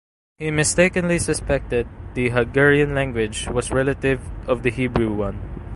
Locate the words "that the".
1.87-2.29